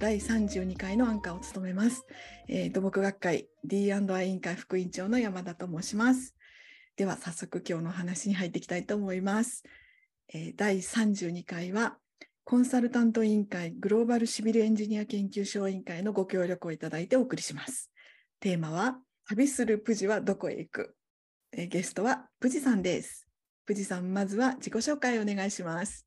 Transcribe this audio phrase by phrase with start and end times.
[0.00, 2.06] 第32回のアンカーを務めます。
[2.48, 6.34] えー土木学会 D&I 委員会副委員長の山田と申します。
[6.96, 9.62] では早速今日の話に入っていきたいと思います。
[10.32, 11.98] えー第32回は
[12.44, 17.90] コンサルタント委員会グローバルシビルエンジニア研究所委員会のご協力をいただいてお送りします。
[18.40, 18.96] テーマは
[19.28, 20.96] 旅するプジはどこへ行く、
[21.52, 23.28] えーゲストはプジさんです。
[23.66, 26.06] プジさん、まずは自己紹介お願いします。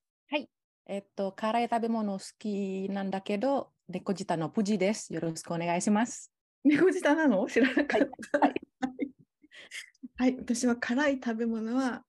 [0.86, 5.14] えっと、辛い食べ物好きなんだけど、猫舌のプジです。
[5.14, 6.32] よろしくお願いします。
[6.64, 7.48] 猫舌なの？
[7.48, 8.40] 知らなかった。
[8.40, 8.54] はい
[10.16, 12.06] はい、私は辛い食べ物は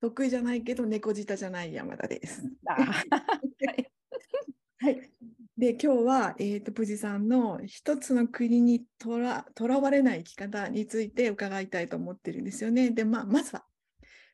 [0.00, 2.42] 得意じゃないけど猫舌じゃない山田です。
[2.66, 3.90] あはい
[4.80, 5.10] はい。
[5.58, 12.90] で、今日は、えー、とプジさんの一つの国にとらとらわれない生き方について伺いたいと思ってるんですよね。
[12.90, 13.66] で、まあ、まずは、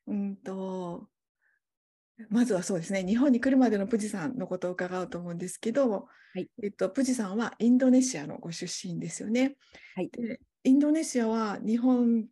[0.06, 1.08] うんと、
[2.28, 9.56] まずはそうですね、日本に来るまでのプジさんのことを伺おうと思うんですけど、いえっと、プジさんはインドネシアのご出身ですよね。
[9.94, 12.26] はいでインドネシアは日本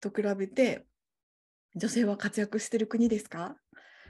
[0.00, 0.86] と比べて
[1.76, 3.56] 女性は活躍してる国ですか？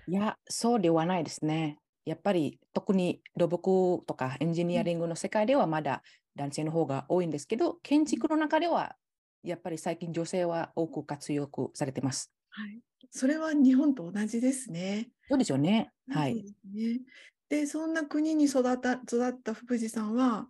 [0.07, 1.79] いや、そうではないですね。
[2.07, 6.03] やっぱり特に土木とかエンジニアリングの世界ではまだ
[6.37, 8.97] 男性の方が多いんですけど、建築の中では
[9.43, 12.33] やっぱり最近女性は多く活躍されてます。
[12.59, 12.81] はい。
[13.11, 15.13] それは日本と同じですね。
[15.31, 15.93] そうですよね。
[16.09, 16.45] はい。
[16.65, 17.01] ね。
[17.49, 20.49] で、そんな国に育った育った福士さんは、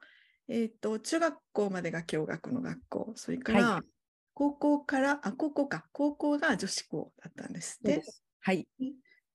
[0.48, 3.82] えっと、中学校までが共学の学校、それから、は
[4.34, 8.00] 高校から、あ、高校か、高校が女子校だったんですね
[8.40, 8.68] はい。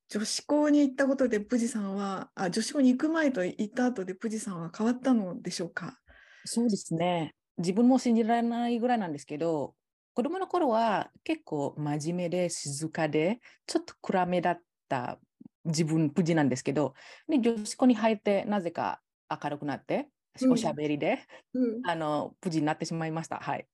[0.10, 6.00] 女子校に行ったことで、プジさんは、あ、女子校に行く前と行った後で、プジさんは変わったのでしょうか？
[6.46, 7.36] そうですね。
[7.58, 9.76] 自分も信じられないぐらいなんですけど、
[10.14, 15.20] 子供の頃は結構真面目で静かで、ちょっと暗めだった
[15.66, 16.94] 自分、プジなんですけど、
[17.28, 20.10] で女子校に入ってなぜか明るくなって、
[20.42, 21.20] うんおしゃべりで、
[21.54, 21.82] うん。
[21.86, 23.38] あの、プジになってしまいました。
[23.38, 23.68] はい。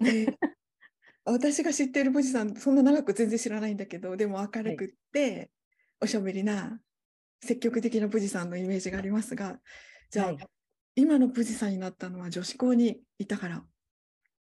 [0.00, 0.36] で
[1.24, 5.50] 私が知っているプジさん、そんな長く全然知らないんだけど、でも明るくって、
[6.00, 6.80] おしゃべりな、
[7.42, 9.60] 積極的なプジさんのイメージがありますが、
[10.10, 10.38] じゃあ、はい
[10.94, 13.64] 今のプジさんになったのは女子校にいたから。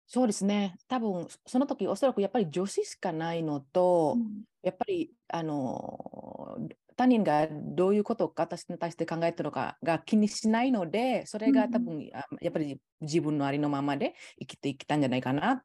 [0.09, 0.77] そうですね。
[0.89, 4.23] 多分その時おそらくやっぱり女子しかないのと、
[4.63, 6.57] やっぱりあの
[6.97, 15.65] 他人がどういうことを私に対して考えてるのかが気にしないので、それが多分、あやっぱり自分のありのままで生きていきたんじゃないかな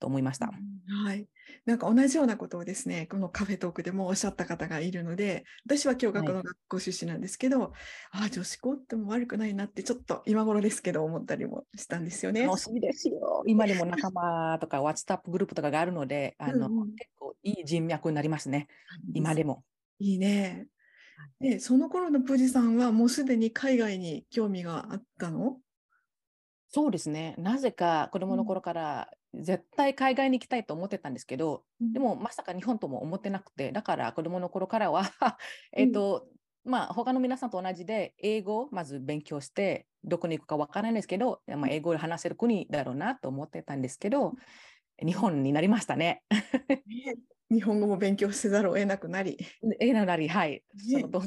[0.00, 0.50] と思いました。
[0.86, 1.28] はい。
[1.64, 7.72] なんか同じようなことをですね、このカフェトークでもおっしゃった方がいるので、私は共学の学校出身なんですけど、
[8.10, 12.42] ああ、女子校っても悪くないなって、ちょっと今頃ですけど思ったりもしたんですよね。
[12.42, 13.42] 楽しいですよ。
[13.46, 18.68] 今でも仲間とか WhatsApp グループとかがあるので、あのうんうん結構いい人脈になりますね。
[19.14, 19.64] 今でも。
[19.98, 20.66] いいね。
[21.40, 25.58] で、その頃のプジさんはもうすでに海外に興味があったの？
[26.68, 27.34] そうですね。
[27.38, 35.10] なぜか子供の頃から絶対海外に行きたいと思ってたんですけど、でもまさか日本とも思ってなくて、だから子供の頃からは
[35.72, 36.26] えっと、
[36.64, 44.34] まあ他の皆さんと同じで英語をまず勉強して、どこに行くかわからないんですけど、まあ、英語で話せる国だろうなと思ってたんですけど、
[45.04, 46.22] 日本になりましたね。
[46.86, 47.16] ね
[47.50, 49.38] 日本語も勉強せざるを得なくなり。
[49.80, 50.62] えななり、はい。
[50.76, 51.22] そねの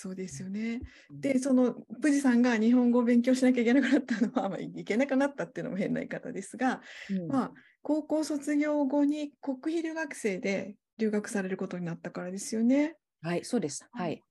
[0.00, 0.80] そうですよね。
[1.10, 12.96] で、そのプジさんが日本語を勉強しなきゃいけなくなったのは、 まあ、いけなくなったっていうのも変な言い方ですが、うんまあ、高校卒業後に国費留学生で留学されることになったからですよね。
[13.22, 13.88] はい、そうです。
[13.90, 14.22] はい。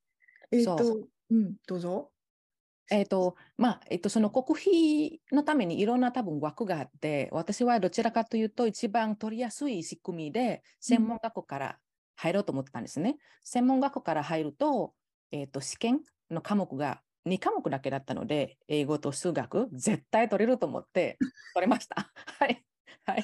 [0.52, 2.14] えっ、そうと、うん、どうぞ。
[2.90, 11.80] えっ、と、まあ、えっ、と、その国費のためにいろんな多分枠があって、私はどちらかというと一番取りやすい仕組みで、専門学校から
[12.16, 13.18] 入ろうと思ってたんですね。
[13.44, 14.94] 専門学校から入ると、
[15.32, 21.22] えっ、と、試験の科目が2科目だけだったので、英語と数学、絶対取れると思って、
[21.54, 22.12] 取れました。
[22.40, 22.66] はい。
[23.06, 23.24] はい。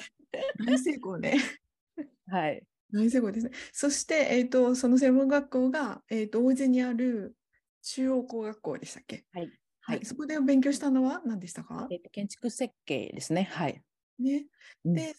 [0.58, 1.36] 大成功ね。
[2.26, 2.66] はい。
[2.92, 3.52] 大成功ですね。
[3.72, 7.36] そして、えっ、と、その専門学校が、えっ、と、大勢にある
[7.82, 9.26] 中央工学校でしたっけ？
[9.32, 9.52] はい。
[9.80, 11.90] はい、はいそこで勉強したのは何でしたか？
[11.90, 13.42] えっと建築設計ですね。
[13.44, 13.84] はい。
[14.18, 14.46] ね。
[14.84, 15.14] うんで、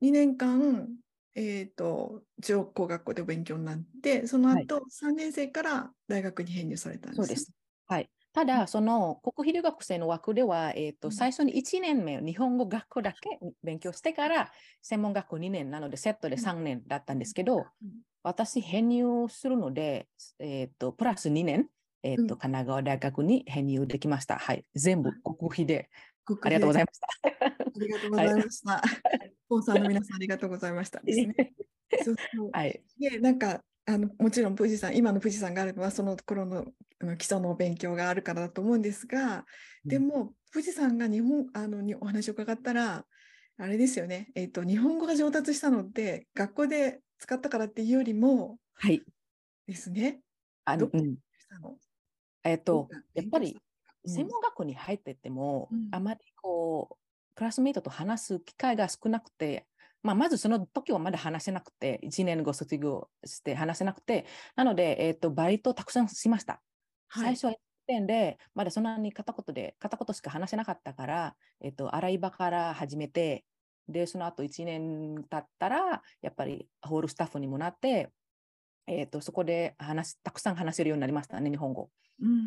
[0.00, 0.96] 2年間、
[1.34, 7.16] えっ、と、中央工学校でお勉強になって、そのはい後、3年生から大学に編入されたんです。
[7.16, 7.52] そうです。
[7.86, 8.10] はい。
[8.32, 14.50] ただ、その国費留学生の枠では、えーとうん最初に1年目、日本語学校だけ勉強してから、
[14.82, 17.90] 専門学校2年なので、セットで3年だったんですけど、うん
[18.24, 20.08] 私、編入するので、
[20.38, 21.68] えーとプラス2年、
[22.02, 24.38] えーとうん神奈川大学に編入できました。
[24.38, 24.64] はい。
[24.74, 25.90] 全部国費で。
[26.24, 27.08] 国ありがとうございまました。
[27.08, 27.20] す。
[27.76, 28.82] ありがとうございました。
[29.41, 31.52] スポンサーの皆さんありがとうございましたですね。
[32.04, 32.50] そうそう。
[32.52, 32.82] はい。
[32.98, 36.66] で、なんか、あのもちろん、プジさん、今のプジさんがあるのは、その頃の
[37.00, 39.44] あの基礎の勉強があるからだと思うんですが、
[39.84, 43.04] でも富士山が日本あのにお話を伺ったら
[43.58, 49.02] あれですよね、えーと、日本語が上達したのって学校で使ったからっていうよりも、はい、
[49.66, 50.20] ですね。
[50.64, 51.16] あの、うん、
[52.44, 53.58] えっ、ー、とやっぱり
[54.06, 57.01] 専門学校に入ってても、うん、あまりこう
[57.34, 59.66] クラスメートと話す機会が少なくて、
[60.02, 64.26] まあ、まずその時はまだ話せなくて、1年後卒業して話せなくて、
[64.56, 66.60] なので、えーと、バイトたくさんしました。
[67.08, 67.56] はい、最初は1
[67.86, 73.44] 点で、まだそんなに片言で、片言しか話せなかったから、えっ、ー、と、洗い場から始めて、
[73.88, 78.10] で、その後1年経ったら、やっぱりホールスタッフにもなって、
[78.88, 81.90] えーと、そこで話たくさん話せるようになりましたね、日本語。
[82.20, 82.38] うんうんう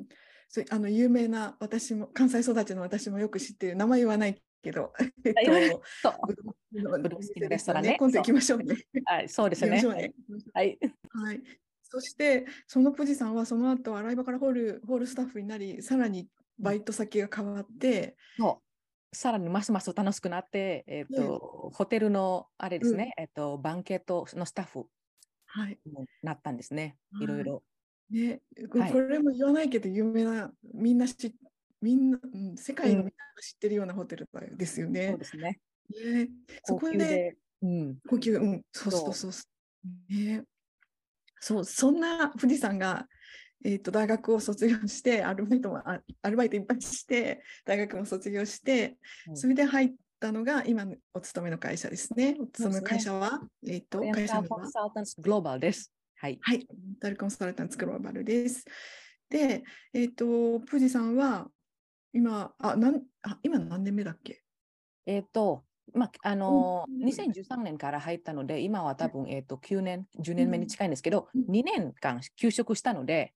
[0.00, 0.06] ん
[0.48, 4.92] そあの有名な私も関西育ちの私もよく知ってる名前言わないけど、
[5.24, 5.34] えっ
[6.02, 6.12] と、
[6.72, 7.96] ブルースティンレストランね。
[7.98, 8.76] 今度行きましょうね。
[9.04, 9.82] はい、そうですね。
[9.82, 10.14] ね
[10.54, 10.78] はい。
[11.10, 11.42] はい。
[11.82, 16.28] そしてその富士山はその後洗い場からホールホールスタッフになり、さらに
[16.58, 18.66] バイト先が変わって、そう
[19.16, 24.86] さらにますます楽しくなって、えっ、ー、と、うん、ホテルのあれですね、うん、えっ、ー、とバンケットのスタッフ
[25.46, 25.78] はい
[26.22, 27.62] なったんですね、はい、いろいろ。
[28.10, 31.34] ね、これも言わないけど有名な、みんな知
[31.82, 35.08] みんな、うん、世界のみんなが知ってるようなホテルですよね。
[35.10, 35.60] そうですね。
[35.90, 36.28] ね
[36.64, 39.44] そこで、うん、呼吸、うん、そうそうそうそ
[40.10, 40.12] う。
[40.12, 40.42] ね、
[41.40, 43.06] そう、そんな富士山が、
[43.64, 48.96] えーと、大学を卒業してアルバイトもアルバイトいっぱいして大学も卒業して、
[49.28, 52.36] うん、それで入ったのが今お勤めの会社ですね。
[52.40, 54.44] お勤めの会社は、ね、えっ、ー、と会社は？
[54.44, 55.92] コンサルタンツグローバルです。
[56.16, 56.38] はい。
[56.40, 56.66] はい。
[57.00, 58.64] ダルコンサルタンツグローバルです。
[59.28, 61.48] で、えっ、ー、と、プジさんは
[62.12, 64.42] 今、あ、なんあ今何年目だっけ？
[65.04, 65.64] えっ、ー、と、
[65.94, 73.34] まあ、あのー、2013年から入ったので、今は多分、えーと、9年、10年目に近いんですけど、うん、2年間休職したので、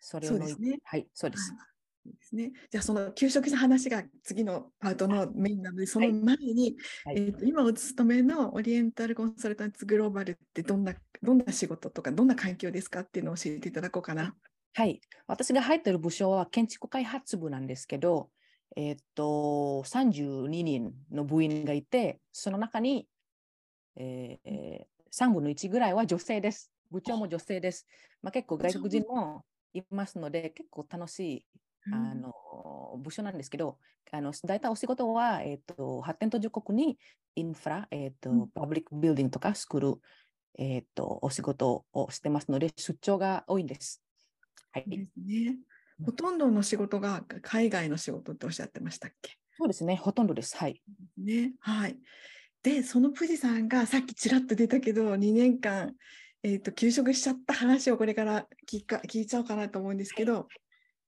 [0.00, 0.78] それを、そうですね。
[0.82, 1.54] はい、そうです。
[2.04, 14.34] ですね、じゃあその休職した話が次のパートのメインなので、その前に、はい、えーと、今お勤めのオリエンタルコンサルタンツグローバルってどんなどんな仕事とかどんな環境ですかっていうのを教えていただこうかな。
[14.74, 18.30] はい、私が入っている部署は建築開発部なんですけど、
[18.74, 23.06] えー、っと32人の部員がいて、その中に、
[23.96, 24.80] えー、
[25.12, 26.72] 3分の1ぐらいは女性です。
[26.90, 27.86] 部長も女性です。
[28.22, 29.44] まあ、結構外国人も
[29.74, 31.46] いますので、結構楽しい
[31.90, 33.78] あの部署なんですけど、
[34.10, 36.98] あの大体お仕事は、えーと、発展途上国に
[37.34, 39.94] インフラ、えーと、うん、パブリックビルディングとか作る、
[40.58, 44.02] えーと、お仕事をしてますので、出張が多いんです。
[44.70, 44.84] はい。
[44.86, 45.56] ですね。
[46.04, 49.38] ほとんどの仕事が海外の仕事っておっしゃってましたっけ？
[49.56, 50.56] そうですね、ほとんどです。
[50.56, 50.82] はい。
[51.16, 51.98] ね、はい。
[52.62, 55.94] で、その富士山がさっきちらっと出たけど、2年間、
[56.42, 60.48] えーと、休職しちゃった話をこれから聞か聞いちゃおうかなと思うんですけど、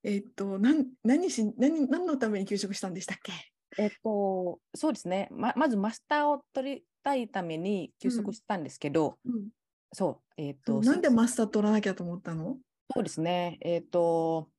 [0.05, 3.33] えっ、ー、と、なん何し何何のために休職したんでしたっけ？
[3.78, 9.35] えっ、と、そうですね、ままずマスターを取りたいために休職したんですけど、うん。
[9.35, 9.49] うん、
[9.93, 10.81] そう、えっ、ー、と。
[10.81, 12.59] なんでマスター取らなきゃと思ったの？
[12.95, 14.50] そうですね、えっ、と、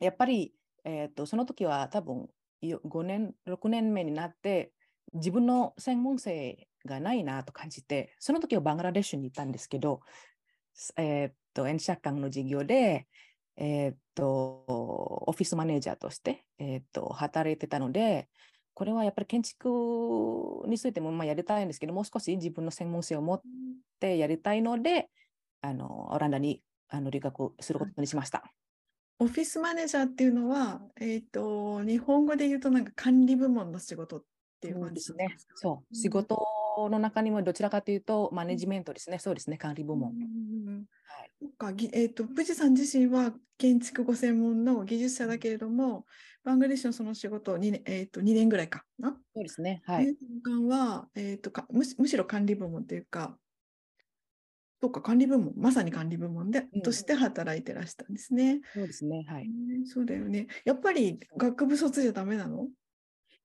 [0.00, 2.26] やっぱり、えっ、と、その時は多分
[2.62, 4.72] 5年、6年目になって、
[5.12, 10.00] 自分の専門性がないなと感じて、その時はバングラデシュにいたんですけど、
[10.96, 13.06] えっ、と、演者間の授業で、
[13.60, 14.24] えー、っと、
[15.26, 18.28] オフィスマネージャーとして、えー、っと、働いてたので、
[18.74, 19.68] これはやっぱり建築
[20.68, 23.40] についてもまあやりたいんですけど、もう少し自分の専門性を持っ
[23.98, 25.10] てやりたいので、
[25.60, 28.44] あのオランダにあの留学することにしました。
[29.18, 34.22] オフィスマネージャーっていうのは、えーと、日本語で言うとなんか管理部門の仕事っ
[34.60, 35.36] ていう感じですね。
[35.54, 36.38] そう、仕事
[36.90, 39.18] の中にもどちらかというとマネジメントですね。
[39.18, 40.14] そうですね、管理部門。
[41.58, 46.04] はい、えーと、プジさん自身は建築ご専門の技術者だけれども、
[46.44, 49.16] バングラデシュのその仕事を 2,、えーと、2年ぐらいかな？
[49.34, 49.82] そうですね。
[49.84, 50.16] はい。
[50.44, 53.36] 間は、えーと、かむむしろ管理部門というか、
[54.80, 58.60] そうか、管理部門、まさに管理部門で、うん、として働いてらしたんですね。
[58.72, 59.24] そうですね。
[59.28, 59.50] はい。
[59.86, 60.46] そうだよね。
[60.64, 62.68] やっぱり学部卒じゃダメなの？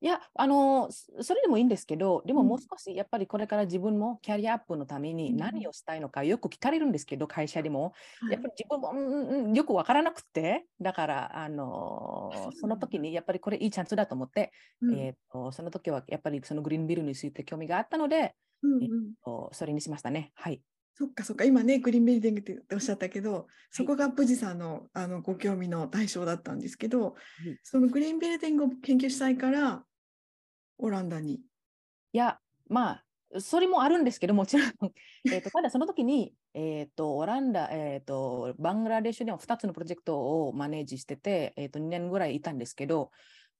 [0.03, 7.93] いや、あの、それでもいいんですけど、でももう少しやっぱりこれから自分もキャリアアップのために何をしたいのかよく聞かれるんですけど、会社でも。
[8.29, 18.89] やっぱり自分も、うん、よくわからなくて、だから、あの、その時にやっぱりこれいいチャンスだと思って、うん、えーと、その時はやっぱりそのグリーンビルについて興味があったので、うんうん、えー
[19.23, 20.33] と、それにしましたね。
[20.35, 20.61] はい。
[20.95, 27.13] そっかそっか、今ね、グリーンビルディングっておっしゃったけど、そこがプジさんのあのご興味の対象だったんですけど、はい、
[27.63, 29.83] そのグリーンビルディングを研究したいから、
[30.83, 31.35] オランダに。
[31.35, 31.41] い
[32.11, 33.01] や、ま
[33.35, 34.71] あ、それもあるんですけど、もちろん、
[35.31, 43.11] えーとただその時に、えーと、オランダ、えーと、バングラデシュでも2つのプロジェクトをマネージしてて、えーと、2年ぐらいいたんですけど、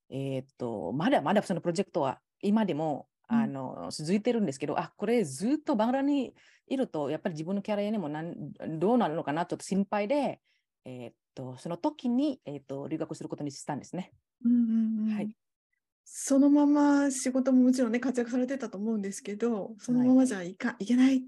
[0.10, 6.36] えーと、まだまだそのプロジェクトは今でもあの続いてるんですけど、あこれずっとバングラに
[6.68, 10.42] いると、やっぱり自分のキャリアにもなんどうなるのかなちょっと心配で、
[10.84, 14.12] えーと、その時に、えーと、留学することにしたんですね。
[14.44, 15.36] うんうんうん、はい
[16.06, 21.24] そのまま仕事ももちろんね活躍されてたと思うんですけど、そのままじゃいか、はい、いけない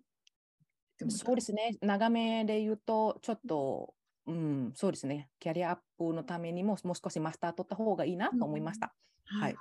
[1.10, 3.94] そうですね、長めで言うと、ちょっと、
[4.28, 8.96] うん、そうですね、キャリアアップのためにも、もう少しマスター取った方がいいなと思いました。
[9.36, 9.56] うん、はい。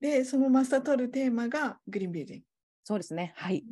[0.00, 2.46] で、そのマスター取るテーマがグリーンビルディング。
[2.84, 3.64] そうですね、はい。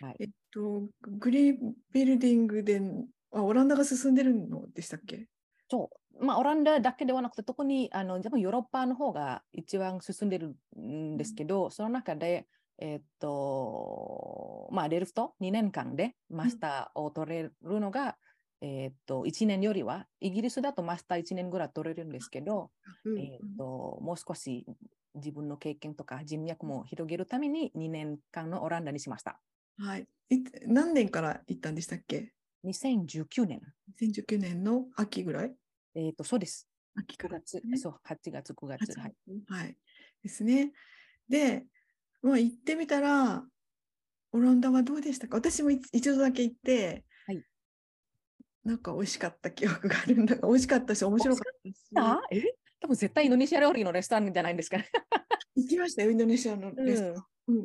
[0.00, 2.80] うん、はい、えっと、グリーンビルディングで
[3.32, 5.26] あ、オランダが進んでるのでしたっけ？
[5.68, 5.99] そう。
[6.20, 12.46] まあ、オランダだけではなくて、特にあの多分ヨーロッパの方が一番進んでるんですけど、うん、その中で、
[12.78, 18.16] えー、っと、まあ、レルフト2年間でマスターを取れるのが、
[18.60, 22.70] うん、えー、っと、1年よりは、イギリスだとマスター1年ぐらい取れるんですけど、
[23.04, 24.66] うん、えー、っと、もう少し
[25.14, 29.40] 自分の経験とか人脈も広げるために2年間のオランダにしました。
[29.78, 30.06] はい。
[30.66, 32.32] 何年から行ったんでしたっけ
[32.64, 33.60] ？2019年。
[34.00, 35.54] 2019年の秋ぐらい？
[35.94, 36.68] えっ、と、そうです。
[36.94, 37.44] 秋から、ね、
[37.76, 38.98] そう、8月、9月。
[38.98, 39.14] はい、
[39.48, 39.76] はい。
[40.22, 40.72] ですね。
[41.28, 41.66] で、
[42.22, 43.44] まあ、行ってみたら、
[44.32, 45.36] オランダはどうでしたか？
[45.36, 47.42] 私も一度だけ行って、はい、
[48.64, 51.74] なんか美味しかった記憶があるんだが、美味しかったし、面白かったし。
[51.96, 52.42] あえ？
[52.80, 54.88] 多分絶対インドネシア料理のレストランじゃないんですかね。
[55.56, 57.24] 行きましたよ、インドネシアのレストラン。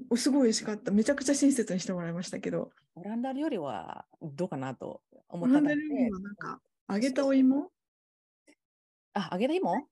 [0.10, 0.92] うん、すごい美味しかった。
[0.92, 2.72] めちゃくちゃ親切にしてもらいましたけど。
[2.96, 7.72] オランダ料理はどうかなと思ったオランダ料理はなんか、揚げたお芋
[9.16, 9.88] あ、揚げた芋？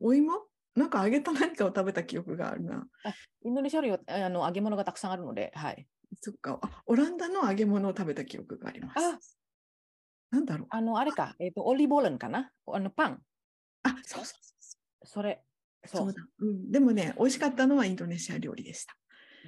[0.00, 0.32] お芋？
[0.76, 2.86] なんか揚げた何かを食べた記憶があるな。
[3.04, 3.12] あ
[3.42, 5.86] インドネシア料理はあの揚げ物がたくさんあるので、はい。
[6.20, 6.82] そっかあ。
[6.86, 8.98] オランダの揚げ物を食べた記憶があります。
[8.98, 9.18] あ
[10.30, 12.52] なんだろうあの、あれか、えっ、ー、と、オリーブオイルかな？
[12.66, 13.22] あの、パン。
[13.82, 15.06] あ、そうそうそう。
[15.06, 15.42] それ。
[15.86, 16.70] そうだ、うん。
[16.70, 18.96] でもね、美味しかったのはインドネシア料理でした。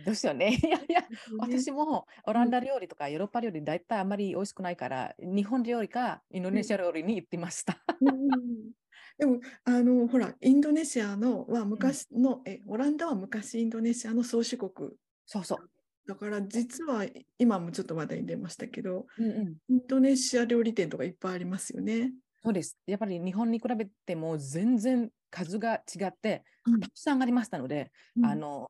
[0.05, 0.59] ですよね。
[0.61, 1.05] いやいや、
[1.39, 7.79] 私もオランダ料理とかヨーロッパ料理、大体あまり美味しくないから、日本料理かインドネシア料理に行ってました。
[9.19, 14.91] でもあのほらインドネシアのは昔の、うん、えオランダは昔インドネシアの宗主国
[15.27, 15.71] そうそう
[16.07, 17.07] だから実は
[17.39, 22.13] 今もちょっと話題に出ましたけど、うんうん、インドネシア料理店とかいっぱいありますよね。
[22.43, 28.69] そうですやっぱり日本に比べても全然数が違って、うん、たくさんありましたので、うん、あの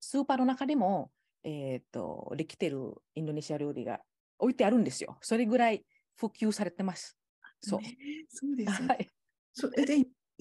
[0.00, 1.10] スーパーの中でも、
[1.44, 4.00] えーと、できてるインドネシア料理が
[4.38, 5.16] 置いてあるんですよ。
[5.20, 5.84] それぐらい
[6.16, 7.16] 普及されてます。
[7.60, 7.80] そう。
[8.28, 9.08] そうです、ね、はい。
[9.58, 9.86] そで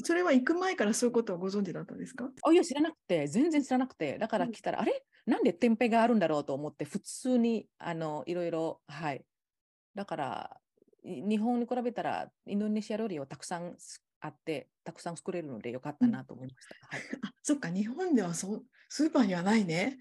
[0.04, 2.30] それは行く前からそういうことをご存知だったんですか？
[2.44, 5.06] あいや、知らなくて、全然知らなくて、だから来たら、うん、あれ？
[5.26, 9.26] なんで天平があるんだろうと思って、普通にあのいろいろ、はい。
[9.96, 10.62] だから、
[11.04, 13.78] 日本に比べたら、インドネシア料理はたくさん
[14.20, 16.76] あって、たくさん作れるのでよかったなと思いました。
[16.92, 19.98] うん、はい、 あそっか、日本ではそうスーパーにはないね。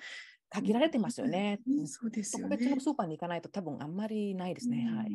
[0.51, 1.61] 限られてますよね。
[1.67, 2.57] うん、そうですよね。
[2.57, 4.87] 別のスーパーに行かないと多分あんまりないですね。
[4.95, 5.11] はい。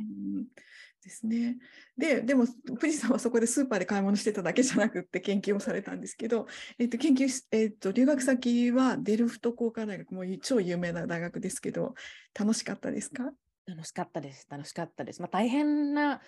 [1.02, 1.58] ですね。
[1.98, 11.94] で、でも、富士山はそこでスーパーで買い物してただけじゃなくって研究をされたんですけど、えっと、研究えっと、留学先はデルフト工科大学、もう超有名な大学ですけど、
[12.38, 13.32] 楽しかったですか？
[13.66, 14.48] 楽しかったです。
[14.50, 15.22] 楽しかったです。
[15.22, 16.22] まあ、大変な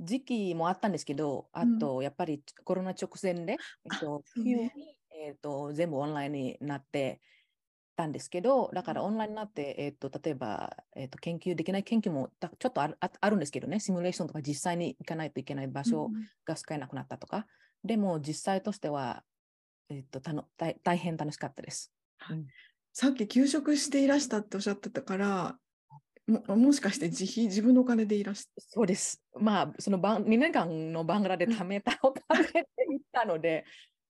[0.00, 3.52] 時期もあったんですけど、あと、やっぱりコロナ直前で、
[3.84, 4.70] えっと、急に、
[5.10, 7.20] えっと、全部オンラインになって、
[7.96, 16.10] たんですけど、だからオンラインになって、えーと、例えば、えーと、研究できない研究もちょっとあるあるんですけどね、シミュレーションとか実際に行かないといけない場所
[16.44, 17.46] が使えなくなったとか、
[17.82, 19.22] うん、でも実際としては、
[19.88, 21.92] えーと、たの大大変楽しかったです、
[22.30, 22.46] うん、
[22.92, 25.56] さっき休職していらしたっておっしゃってたから、
[26.26, 29.22] ももしかして自費、自分のお金でいらしてそうです。
[29.38, 33.64] まあ、その2年間のバングラで貯めたお金で行ったので、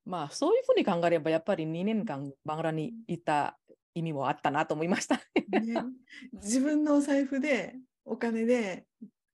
[0.06, 3.58] まあ、そういうふうに考えれば、やっぱり2年間バングラにいた
[3.96, 5.16] 意味もあったなと思いました。
[5.16, 5.82] ね、
[6.34, 7.74] 自分のお財布で
[8.04, 8.84] お金で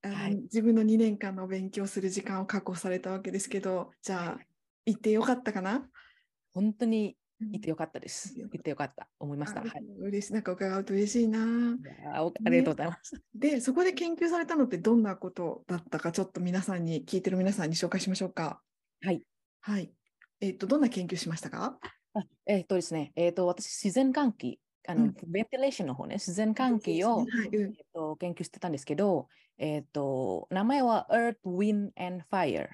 [0.02, 4.44] あの、はい、自分の2年間の勉強する時間を確保されたわけですけどじゃあ
[4.86, 5.88] 行ってよかったかな？
[6.54, 8.34] 本当に行ってよかったです。
[8.38, 9.08] 行ってよかった。
[9.18, 9.62] 思いました。
[9.62, 10.32] はい、嬉しい。
[10.32, 11.40] なんか伺うと嬉しいな。
[12.14, 13.20] ありがとうございます、ね。
[13.34, 18.60] で、そこで研究されたのってどんなことだったか、ちょっと皆さんに、聞いてる皆さんに紹介しましょうか。
[19.00, 19.22] はい。
[19.60, 19.92] はい。
[20.40, 21.78] えっ、ー、と、どんな研究しましたか？
[22.14, 29.28] あえっ、ー、とですね、えっ、ー、と、私、自然換気、あの、うん、ベンティレーションの方ね、自然換気を、はいえー、と研究してたんですけど、
[29.58, 32.68] えっ、と、名前は Earth, Wind and Fire。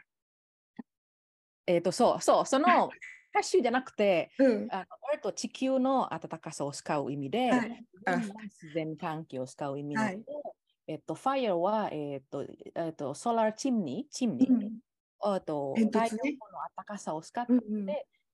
[1.66, 2.66] えっ、と、そう、そう、その
[3.35, 4.68] 歌手じゃなくて、うん。
[4.71, 7.87] あのエルと地球の暖かさを使う意味で、はい。
[8.07, 10.42] あ自然環境を使う意味なので、はい
[10.88, 14.78] えっと、fire は、えっと、えっと、ソラーチムニー、チムニー、うん。
[15.21, 16.38] あと、ね太陽光の
[16.76, 17.87] 暖かさを使って、うんうん。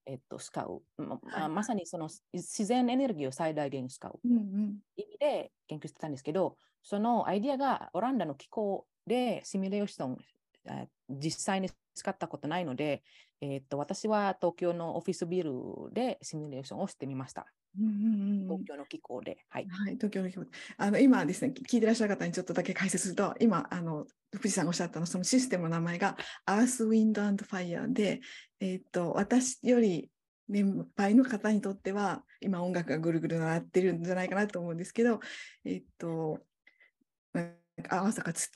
[0.06, 4.20] えっと、使う、まはいあまさにその自然エネルギーを最大限使う。
[4.96, 10.18] 意味で研究してたんですけど、そのアイディアがオランダの気候でシミュレーション、
[10.68, 13.02] あ実際に使ったことないので、
[13.40, 15.52] えっと、私は東京のオフィスビル
[15.92, 17.46] でシミュレーションをしてみました。
[17.78, 19.38] うんうんうんうん東京の気候で。
[19.48, 19.66] はい。
[19.68, 20.48] はい、東京の気持ち。
[20.76, 26.16] あの今ですね、聞いてらっしゃる方にちょっとだけ解説すると、今、あの藤さんがおっしゃったの、そのシステムの名前が
[26.46, 28.20] Earth, Wind and Fire で、
[28.60, 30.10] えっと、私より
[30.48, 35.20] 年配の方にとっては、今音楽がぐるぐる鳴ってるんじゃないかなと思うんですけど、
[35.64, 36.38] えっと、
[37.88, 38.50] 合わせかつ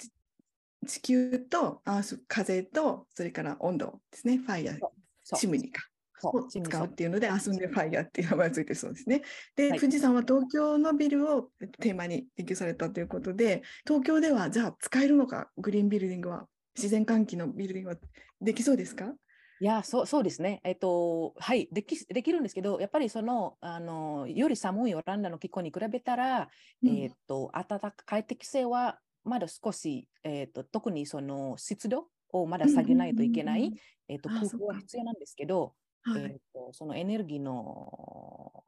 [0.86, 4.78] 地球とアース風と、それから温度ですね、 fire、
[5.22, 5.82] そう chimney か。
[6.24, 9.22] を使うっていうので、アスンデファイヤーっていう名前がついてるそうですね。
[9.56, 9.80] で、はい。
[9.80, 16.46] プジさんは東京のビルをテーマに研究されたということで、東京ではじゃあ使えるのか、 green building は、
[16.76, 17.96] 自然換気のビルディングは
[18.40, 19.12] できそうですか？
[19.60, 20.60] いやそうそうですね。
[20.62, 26.48] えっと、はいでき、できるんですけど、やっぱりその、あのより寒いオランダの気候に比べたら、
[26.82, 26.88] うん。
[26.88, 33.72] えっと、暖か快適性はまだ少し、えっと、特にその湿度をまだ下げないといけない
[34.06, 38.64] えっと、工夫は必要なんですけど、はいえっと、そのエネルギーの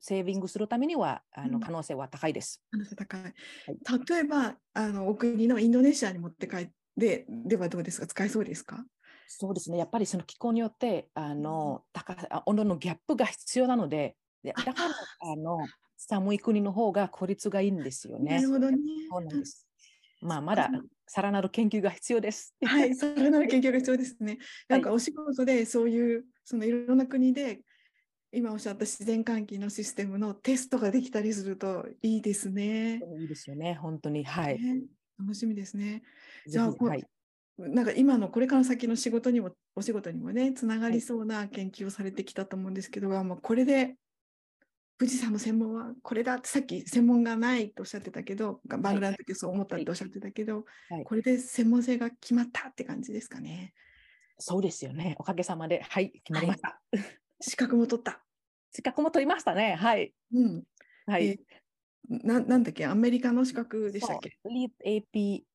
[0.00, 2.62] セービングするためには、あうんの可能性は高いです。
[2.70, 3.34] 可能性高い。
[4.08, 8.06] 例えば、あのお国のインドネシアに持って帰って、ではどうですか？
[8.06, 8.84] 使えそうですか？
[9.26, 9.78] そうですね。
[9.78, 14.88] やっぱりその気候によって、あの、高温度のギャップが必要なので、でだから、
[15.32, 15.58] あの、
[15.96, 18.36] 寒い国の方が効率がいいんですよね。
[18.36, 18.78] なるほどね。
[19.10, 19.68] そうなんです。
[20.20, 20.70] まあ、まだ
[21.06, 22.54] さらなる研究が必要です。
[22.64, 24.32] はい、さらなる研究が必要ですね。
[24.36, 24.38] はい
[24.68, 27.60] なんかお仕事でそういう、そのいろんな国で、
[28.32, 33.02] 今おっしゃった自然換気のシステムのテストができたりするといいですね。
[33.20, 34.24] いいですよね、本当に。
[34.24, 34.58] はい。
[34.58, 34.80] ね
[35.20, 36.02] 楽しみですね。
[36.46, 37.04] ぜじゃあはい。
[37.58, 43.96] なんか今のこれから先の仕事にも、お仕事にもね、つながりそうな研究をされてきたと思うんですけど、まあ、これで、
[44.98, 53.74] 富士山の専門はこれだってさっき専門がないとおっしゃってたけど、バングラの時そう思ったっておっしゃってたけど、はいこれで専門性が決まったって感じですかね。
[54.38, 55.16] そうですよね。
[55.18, 55.82] おかげさまで。
[55.82, 56.80] はい、決まりました。
[57.40, 58.24] 資格も取った。
[58.72, 59.74] 資格も取りましたね。
[59.74, 60.12] はい。
[60.32, 60.64] うん。
[61.06, 61.26] はい。
[61.28, 61.38] え
[62.08, 62.86] ななんだっけ？
[62.86, 64.38] アメリカの資格でしたっけ？
[64.42, 64.70] そう Lead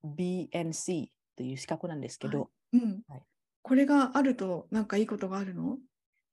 [0.07, 3.23] AP BD+C という資格なんですけど、うん、はい
[3.61, 5.77] これがあるとなんかいいことがあるの？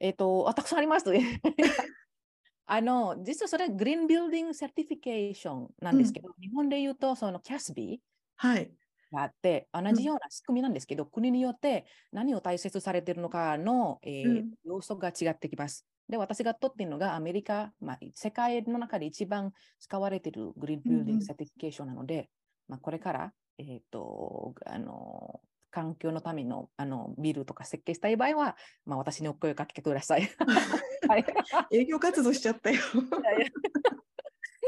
[0.01, 1.07] えっ、と、あたくさんあります。
[2.67, 8.01] あの、実はそれ、 green building certification なんですけど、日本で言うと、その CASBEE
[8.37, 8.73] はい。
[9.13, 15.87] があって、同じような仕組みなんですけど、国によって何を大切されているのかの、えーうん要素が違ってきます。
[16.09, 22.29] で、私が取っているのがアメリカ、まあ、世界の中で一番使われている green building certification なので、
[22.69, 30.29] まあ、これから、えっ、と、あの、環境のためのあのビルとか設計したい場合は、まあ、私にお声をかけてください。
[31.09, 31.25] はい。
[31.71, 32.81] 営業活動しちゃったよ。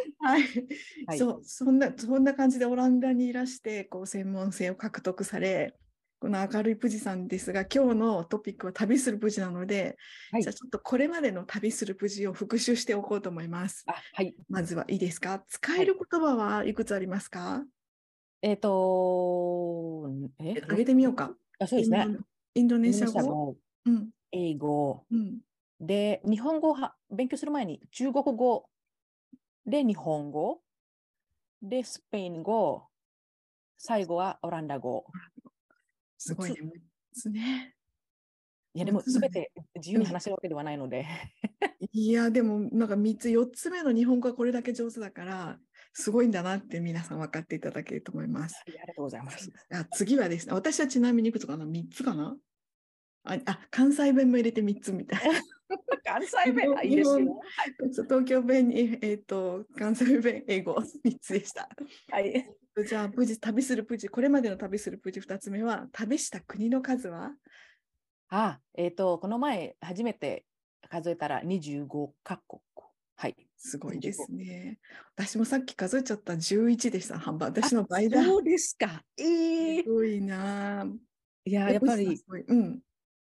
[0.21, 0.43] はい、
[1.07, 1.19] はい。
[1.19, 5.77] そうそんなそんな感じでオランダにいらしてこう専門性を獲得され
[6.21, 9.97] この明るいプジさんですが今日のトピックは旅するプジなので、
[10.31, 10.43] はい。
[10.43, 13.85] じゃあちょっとこれまでの旅するプジを復習しておこうと思います。
[13.89, 14.35] あはい。
[14.49, 15.45] まずはいいですか？
[15.49, 17.65] 使える言葉はいくつありますか、
[18.43, 20.55] えっ、と、え？
[20.77, 21.35] げてみようか。
[21.59, 22.07] あそうですね。
[22.55, 23.23] インドネシア語？
[23.23, 24.11] 語、うん。
[24.31, 25.41] 英語、うん。
[25.81, 28.67] で、日本語をは勉強する前に中国語
[29.67, 30.61] で日本語
[31.63, 32.83] でスペイン語
[33.79, 35.05] 最後はオランダ語。
[36.19, 36.57] すごいね。
[36.61, 36.71] 6
[37.13, 37.75] つね。
[38.75, 41.07] いやでもそうだねすべて自由に話せるわけではないので。
[41.93, 45.59] いや、でもなんか3つ、4つ目の日本語がこれだけ上手だから、
[45.93, 48.63] すごいんだなって皆さん分かっていただけると思います。
[48.67, 49.53] ありがとうございます。
[49.73, 52.37] あ次はですね、私はちなみにいくつかな ?3 つかな？
[53.25, 55.41] ああ関西弁も入れて3つみたいな。
[56.05, 57.41] 関西弁はいいです日よ。
[58.05, 61.69] 東京弁に、えー、と関西弁、英語3つでした。
[62.11, 62.49] はい。
[62.87, 67.35] じゃあ、プジ、旅するプジ、これまでの旅するプジ2つ目は、旅した国の数は？
[68.29, 70.47] あ、えっ、と、この前初めて
[70.89, 72.63] 数えたら25カ国。
[73.15, 73.37] はい。
[73.57, 74.79] すごいですね。
[75.17, 77.19] 私もさっき数えちゃった11でした。
[77.19, 78.25] 半分私の倍だ。
[78.25, 79.05] そうですか。
[79.17, 80.97] ええすごいなぁ。
[81.45, 82.37] いや、やっぱり、いすご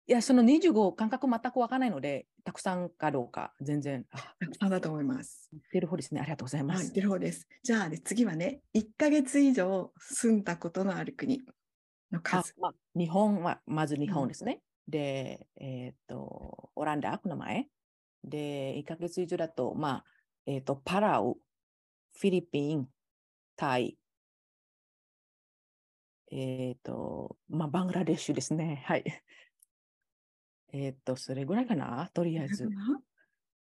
[0.06, 0.16] いうん。
[0.16, 5.48] や、その25感覚全くわからないので、たくさんかどうか全然、あ、たくさんだと思います。
[5.52, 6.20] 言ってる方ですね。
[6.20, 6.92] ありがとうございまはい、す。
[6.92, 7.46] 出る方です。
[7.62, 11.42] じゃあ、ね、次はね、1ヶ月以上住んだことのある国
[12.10, 12.54] のあ数。
[12.60, 14.62] まあ、日本は、まず日本ですね。
[14.88, 17.68] で、えっ、と、オランダ、この前。
[18.24, 20.04] で、1ヶ月以上だと、まあ、
[20.46, 21.34] えっ、と、パラオ、
[22.18, 22.88] フィリピン、
[23.56, 23.98] タイ、
[26.30, 28.82] えっ、と、まあ、バングラデシュですね。
[28.86, 29.04] はい。
[30.74, 32.68] えっ、と、それぐらいかな、とりあえず。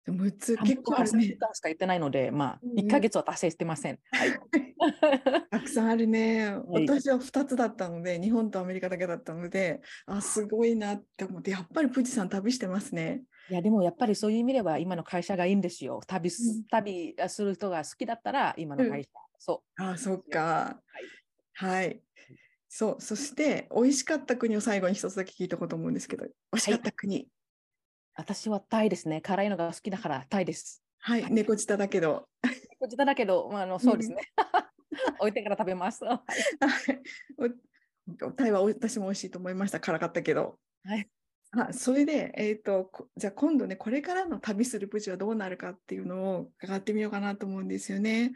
[0.05, 1.23] でも6つ結構あるね。
[1.25, 3.99] しか言ってないので、まあ、うん1ヶ月は達成してません。
[4.11, 4.29] はい。
[5.51, 6.45] たくさんあるね。
[6.45, 13.23] い私は2つだったので、日本とアメリカだけだったので、あ、すごいなって思って、やっぱり富士山旅してますね。
[13.49, 15.99] いや、でもやっぱりそういう意味では、今の会社がいいんですよ。
[16.07, 19.09] 旅す、うん旅する人が好きだったら、今の会社。
[19.37, 20.81] そあ、そっか。
[20.87, 21.21] はい
[21.53, 22.01] はい。
[22.73, 27.23] そう、そして、美味しかった国を最後に一つだけ聞いたこと思うんですけど、美味しかった国。
[27.23, 27.27] う。
[28.15, 29.19] 私はタイですね。
[29.19, 30.81] 辛いのが好きだからタイです。
[30.99, 32.29] はい、猫舌だけど。
[32.79, 34.21] こちらだけど、まあ、あのそうですね。
[35.19, 35.99] 置いてから食べます。
[38.37, 39.81] タイは私も美味しいと思いました。
[39.81, 40.57] 辛かったけど。
[40.85, 41.09] はい。
[41.51, 48.31] あそれで、えー、とこじゃあ今度ねこれからの旅するプチはどうなるかっていうのを伺ってみようかなと思うんですよね。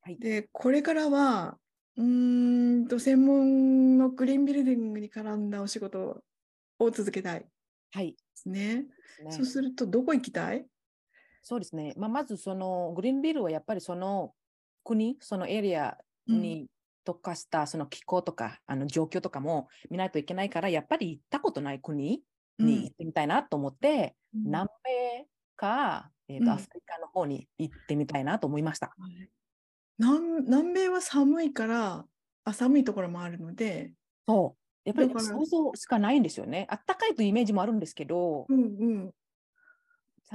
[0.00, 1.58] はいでこれからは
[1.96, 6.24] うーんと専門のグリーンビルディングに絡んだお仕事
[6.78, 7.40] を続けたい。
[7.40, 7.46] で
[7.92, 8.12] はい。
[8.12, 8.86] ですね。
[9.28, 10.66] そうするとどこ行きたい？
[11.42, 11.92] そうですね。
[11.96, 14.34] まあ、まず、そのグリーンビルはやっぱりその
[14.82, 16.68] 国、そのエリアに
[17.04, 22.24] 特化したその気候とか、あの状況とかも見ないといけないから、やっぱり行ったことない国
[22.58, 24.44] に行ってみたいなと思って、うん。
[24.44, 25.26] 南米
[25.56, 26.52] か、えーとうん。
[26.52, 28.96] アフリカの方に行ってみたいなと思いました。
[28.98, 29.30] はい
[29.98, 32.04] 南南米は寒いから
[32.44, 33.92] あ寒いところもあるので、
[34.26, 34.58] そう。
[34.84, 36.66] やっぱり想像しかないんですよね。
[36.68, 38.64] あったかいというイメージもあるんですけど、うんう
[39.08, 39.10] ん、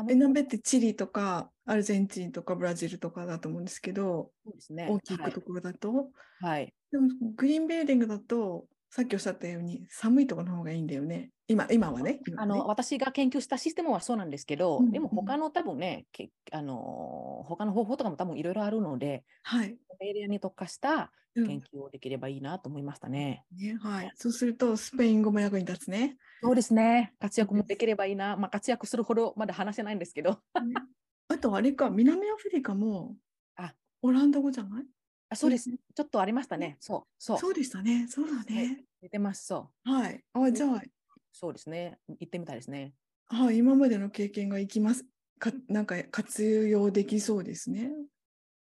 [0.08, 4.88] 南米ってチリとかアルゼンチンとかブラジルとかだと思うんですけど、そうですね。
[4.90, 6.06] 大きいところだと、はい。
[6.42, 6.74] はい。
[6.92, 11.30] でもグリーンビルディングだとさっきおっしゃったように寒いところの方がいいんだよね。
[11.48, 12.20] 今今はねね。
[12.38, 21.48] あの私が研究したシステムはそうなんですけど、うんでもうん他の多分ね、けあの他の方法とかも多分いろいろあるので、はい、エリアに特化したうん。
[21.48, 23.44] 研究をできればいいなと思いましたね。
[23.56, 26.18] ねはい、そうするとスペイン語も役に立つね。
[26.42, 27.14] そうですね。
[27.20, 28.36] 活躍もできればいいな。
[28.38, 30.32] まあ、活躍するほどまだ話せないんですけど。
[30.32, 30.38] ね。
[31.28, 33.16] あとあれか南アフリカも
[33.56, 33.76] あ。
[34.02, 34.86] オランダ語じゃない？
[35.30, 35.70] あそうです。
[35.70, 36.78] ちょっとありましたね。
[36.80, 37.04] そう。
[37.20, 37.38] そう。
[37.38, 39.46] そうでしたねそうだね似てます。
[39.46, 39.90] そう。
[39.90, 40.82] はいあじゃあ
[41.32, 42.00] そうですね。
[42.08, 42.94] 行ってみたいですね。
[43.28, 45.06] はい、今までの経験が生きます。
[45.38, 47.92] かなんか活用できそうですね。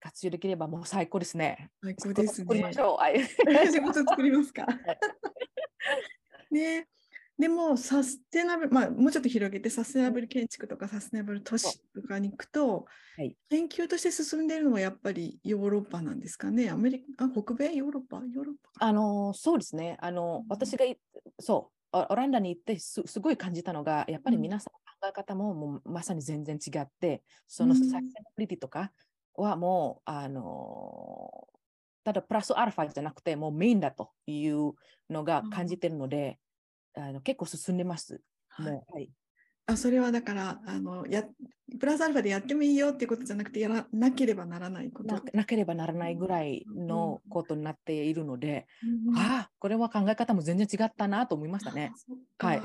[0.00, 1.70] 活用できればもう最高ですね。
[1.82, 2.80] 最高ですね作りまし。
[2.80, 2.96] ょう。
[2.96, 3.20] はい。
[3.70, 4.66] 仕事作りますか？
[6.50, 6.88] ね。
[7.38, 13.36] でもサステナブル、まあ、もうちょっと広げてサステナブル建築とかサステナブル都市とかに行くと、はい。
[13.50, 16.70] 研究として進んでいるのはやっぱりヨーロッパなんですかね？
[16.70, 17.74] アメリカ、あ北米？
[17.74, 18.16] ヨーロッパ？
[18.16, 18.86] ヨーロッパ？
[18.86, 19.98] あのそうですね。
[20.00, 20.46] あのうん。
[20.48, 20.98] 私がい
[21.38, 21.96] そう。
[21.98, 24.42] オオランダに行ってすすごい感じたのが、やっぱりうん。
[24.42, 27.78] 皆さんの考え方ももうまさに全然違って、そのうん。
[27.78, 28.02] サステナ
[28.36, 28.92] ビリティとか
[29.34, 31.46] はもう、あの
[32.02, 34.72] ただプラスアルファじゃなくて、もうメインだという
[35.10, 36.38] のが感じてるので、
[36.96, 38.20] あの結構進んでます。
[38.48, 39.10] はいはい、
[39.66, 41.24] あそれはだからあのや、
[41.78, 45.22] プラスアルファでやってもいいよっていうことじゃなくて、やらなければならないことな。
[45.32, 48.66] なければならないぐらいのことになっているので、
[49.08, 51.92] うんああ、これは考え方も全然違ったなと思いましたね。
[52.38, 52.62] はい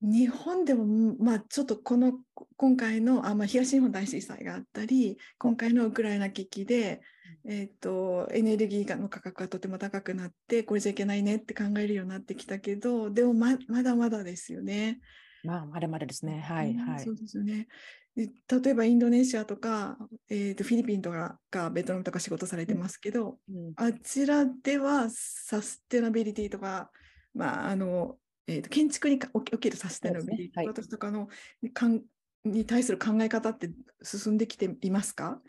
[0.00, 7.00] 日本でも、まあ、ちょっとこのこ今回のあ、まあ、東日本大震災があったり今回のウクライナ危機で、
[7.46, 15.00] えー、とエネルギーの価格がとても高くなってこれじゃいけないねって考えるようになってきたけどでもままだまだですよね。
[15.44, 16.40] まあ、まだまだですね。
[16.40, 17.14] はい、うんはいそう。
[17.16, 17.68] ですよね。
[18.16, 19.96] で例えばインドネシアとか、
[20.28, 26.90] えー、とフィリピンとかかベトナムとか仕事されてますけど、うんあちらではサステナビリティとか、
[27.34, 28.16] まああの
[28.48, 31.28] えー、と建築にかおけるサステナビリティ、とかの
[31.62, 32.02] にかん
[32.44, 33.70] に対する考え方って
[34.02, 35.40] 進んできていますか？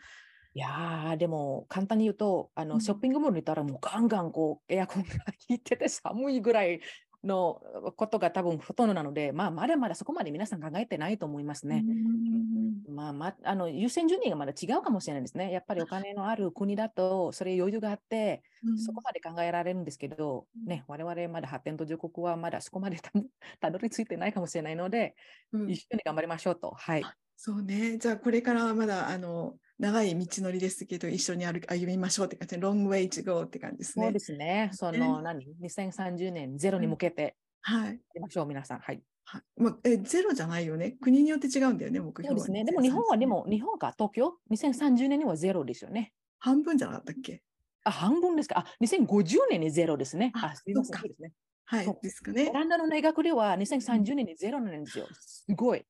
[0.52, 5.14] いやー、でも簡単に言うと、あの、うんショッピングモールにいたらもうガンガンこうエアコンが効
[5.48, 6.80] いてて寒いぐらい
[7.22, 7.60] の
[7.96, 11.84] ことが多分ほとんどなので、まあ、まだまだそこまで皆さん考えてないと思いますね。
[11.86, 15.52] うんまあ、まあの優先順位がまだ違うかもしれないですね。
[15.52, 18.42] やっぱりお金のある国だと、それ余裕があって、
[18.76, 23.10] そこまで考えられるんですけど、うんね、我々まだ発展途上国はまだそこまでた
[23.60, 25.14] たどり着いてないかもしれないので、
[25.52, 26.72] うん一緒に頑張りましょうと。
[26.72, 27.04] はい。
[27.36, 27.96] そうね。
[27.98, 34.04] じゃあこれからはまだあの長い道のりですけど一緒に歩歩みましょうって感じで Long way to go って感じですね。
[34.04, 34.70] そうですね。
[34.74, 37.92] その、何 ?2030 年ゼロに向けてはい。
[37.92, 38.80] やりましょう、皆さん。
[38.80, 39.02] はい。
[39.24, 40.92] はいまあ、えゼロじゃないよね？
[41.00, 42.64] 国によって違うんだよね、目標はそうですね。
[42.64, 46.12] でも日本はでも、日本か東京 ?2030 年にはゼロですよね。
[46.38, 47.42] 半分じゃなかったっけ？
[47.84, 48.58] あ、半分ですか。
[48.58, 50.32] あ、2050年にゼロですね。
[50.34, 50.98] ああ、すみません。
[50.98, 51.32] そうですね。
[51.64, 52.52] はいそうですかねオ。
[52.52, 55.06] ランダの大学では2030年にゼロなんですよ。
[55.12, 55.84] すごい。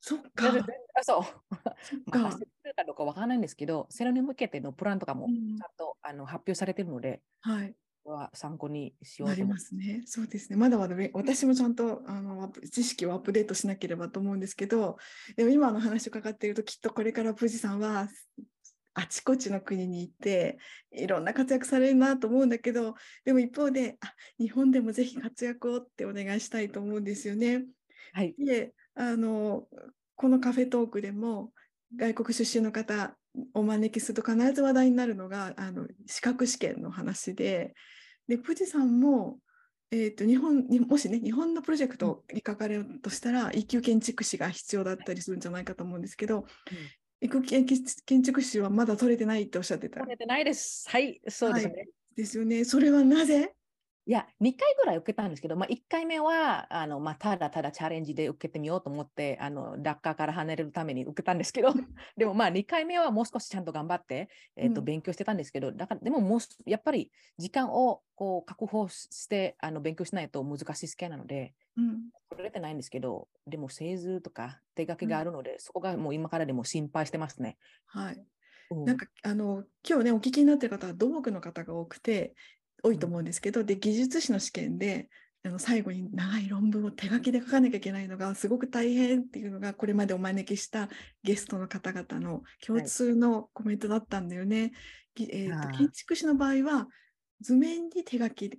[0.00, 0.66] そっだか。
[0.94, 1.22] あそう。
[1.82, 7.74] そ っまあ、か達成するかどうかわからないんですけど、それに向けてのプランとかもちうんゃんと、あの発表されているので、はい。
[8.04, 9.74] は参考にしようと思います。
[9.74, 10.02] ね。
[10.06, 10.56] そうですね。
[10.56, 14.96] まだまだべ私もちゃんとあの知識をアップデートしなければと思うんですけど、
[15.36, 18.08] でも今の話を伺っているときっとこれからプジさんは
[18.94, 20.58] あちこちの国に行って
[20.92, 27.66] いろんな活躍されるなと思うんだけど、でも一方であ日本でもぜひ活躍をってお願いしたいと思うんですよね。
[28.12, 28.34] はい。
[28.38, 29.64] で、あの
[30.14, 31.52] このカフェトークでも
[31.96, 33.16] 外国出身の方
[33.54, 37.74] お招きすると必ず話題になるのがあの資格試験の話で、
[38.28, 39.38] でプジさんも、
[39.90, 46.44] えー、と日本にもしね日本のプロジェクトにかかれるとしたら一級建築士が必要だったりするんじゃないかと思うんですけど、
[47.22, 50.86] 一級建建築士はまだ取れてないっておっしゃってた取れてないです。
[50.90, 51.88] はい、そうですね。
[52.14, 52.64] ですよね。
[52.66, 53.54] それはなぜ？
[54.06, 61.72] いや、2回ぐらい受けたんですけど、まあ、1回目はあの、まあ、ただただチャレンジで受けてみようと思って、あのダッカーから離れるために受けたんですけど、
[62.16, 64.84] でもまあ2回目はもう少しちゃんと頑張って、えーとうん。
[64.86, 72.10] 勉強してたんですけど、だからでももうすやっぱり時間をこう確保してあの勉強しないと難しい試験なので、うん。
[72.30, 77.58] 取れてないんですけど、でも製図とか手書きがあるので、そこがもう今からでも心配してますね。
[77.86, 78.24] はい、
[78.70, 78.84] うん。
[78.84, 82.34] なんかあの今日ねお聞きになってる方は土木の方が多くて
[82.82, 85.08] 多いと思うんですけど、で技術士の試験で
[85.42, 90.88] あの最後に長い論文を手書きで書かなきゃいけないのがすごく大変っていうのがこれまでお招きした
[91.22, 94.72] ゲストの方々の共通のコメントだったんだよね。
[95.14, 96.88] ぎえーと建築士の場合は
[97.40, 98.58] 図面に手書きで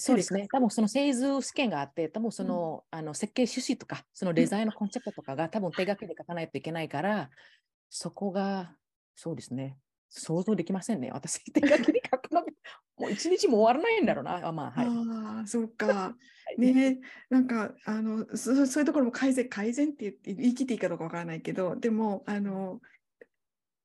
[0.00, 0.46] そうですね。
[0.52, 7.30] 多分その製図試験があって、多分その,、あの設計趣旨とか、そのデザインのコンセプトとかが多分手書きで書かないといけないから、
[7.90, 8.76] そこが、
[9.16, 9.76] そうですね。
[10.08, 11.10] 想像できませんね。
[11.10, 11.97] 私、手書きで
[12.98, 14.46] もう一日も終わらないんだろうな。
[14.46, 14.86] あまあ、はい。
[14.86, 16.16] ああ、そうか。
[16.56, 22.80] いねなんかあのそそういうところも改善改善って言って言い切っていいかどうかわからないけどでもあの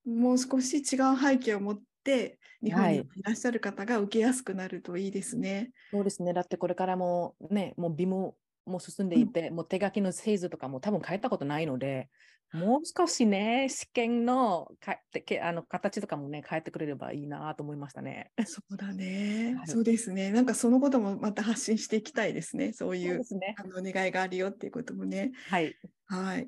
[0.06, 5.72] もう少し違う背景を持って日本にいらっしゃる方が受けやすくなるといいですね。
[5.92, 6.34] そうですね。
[6.34, 8.34] だってこれからもね、もうビム
[8.66, 12.10] も進んでいて、もう手書きの製図とかも多分変えたことないので、
[12.54, 18.32] もう少しね、試験のかてけあの形とかもね、変えてくれればいいなと思いましたね。
[18.46, 20.32] そうだね、はいそうですね。
[20.32, 22.72] なんかそのこともまた発信していきたいですね。
[22.72, 23.56] そういうね。
[23.58, 25.32] あのお願いがあるよっていうこともね。
[25.50, 25.76] はい。
[26.06, 26.48] はい。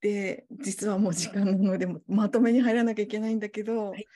[0.00, 4.06] で、実はもう時間なので、まとめに入らなきゃいけないんだけど、はい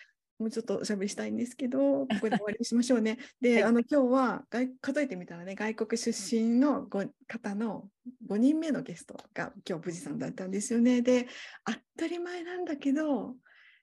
[0.41, 3.19] もうちょっとおしゃべりしたいんですけど、 ここで終わりにしましょうね。
[3.41, 7.91] で、はいあの今日は外数えてみたらね、外国出身のご方の
[8.27, 11.03] 5人目のゲストが今日、ブジさんだったんですよね。
[11.03, 11.29] で、
[11.65, 11.75] 当
[12.05, 13.37] たり前なんだけど、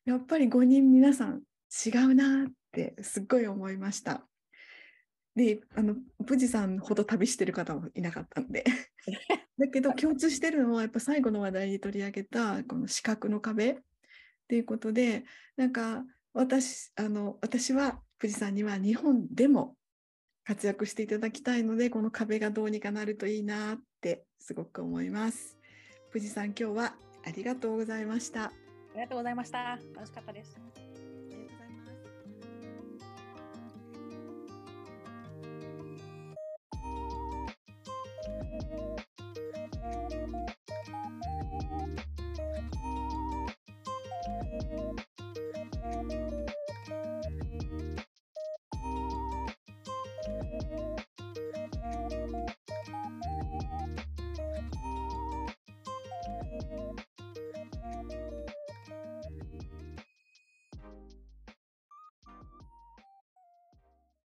[0.05, 1.43] やっぱり5人皆さん
[1.85, 4.27] 違うなってすっごい思いました。
[5.35, 8.63] で、あの、ブジさんほど旅してる方もいなかったんで。
[9.57, 13.77] だけど共通してるのはやっぱ最後の話題に取り上げたこの視覚の壁っ
[14.47, 19.75] ていうことでなんか私あの私は富士山には日本でも
[20.43, 25.57] 活躍していただきたいのでこの壁がどうにかなるといいなってすごく思います。
[26.11, 28.45] 富士山今日はありがとうございました。
[28.45, 28.51] あ
[28.95, 29.77] りがとうございました。
[29.93, 30.55] 楽しかったです。
[30.55, 31.65] ありがとうござ
[38.85, 39.16] います。